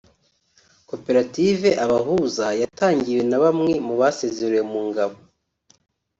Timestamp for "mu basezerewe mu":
3.87-4.81